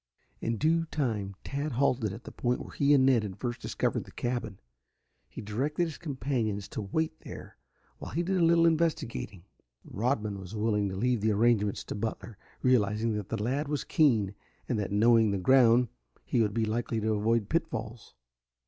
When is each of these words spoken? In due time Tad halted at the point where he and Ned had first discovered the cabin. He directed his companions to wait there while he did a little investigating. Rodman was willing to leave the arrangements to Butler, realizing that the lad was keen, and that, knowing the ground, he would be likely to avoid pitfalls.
In 0.39 0.57
due 0.57 0.87
time 0.89 1.35
Tad 1.43 1.73
halted 1.73 2.11
at 2.11 2.23
the 2.23 2.31
point 2.31 2.59
where 2.59 2.71
he 2.73 2.91
and 2.95 3.05
Ned 3.05 3.21
had 3.21 3.37
first 3.37 3.61
discovered 3.61 4.03
the 4.05 4.11
cabin. 4.11 4.59
He 5.29 5.41
directed 5.41 5.83
his 5.83 5.99
companions 5.99 6.67
to 6.69 6.81
wait 6.81 7.19
there 7.19 7.55
while 7.99 8.09
he 8.09 8.23
did 8.23 8.37
a 8.37 8.43
little 8.43 8.65
investigating. 8.65 9.43
Rodman 9.85 10.39
was 10.39 10.55
willing 10.55 10.89
to 10.89 10.95
leave 10.95 11.21
the 11.21 11.31
arrangements 11.33 11.83
to 11.83 11.93
Butler, 11.93 12.39
realizing 12.63 13.13
that 13.13 13.29
the 13.29 13.43
lad 13.43 13.67
was 13.67 13.83
keen, 13.83 14.33
and 14.67 14.79
that, 14.79 14.91
knowing 14.91 15.29
the 15.29 15.37
ground, 15.37 15.87
he 16.25 16.41
would 16.41 16.55
be 16.55 16.65
likely 16.65 16.99
to 16.99 17.13
avoid 17.13 17.47
pitfalls. 17.47 18.15